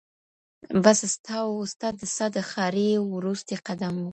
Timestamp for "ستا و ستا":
1.15-1.87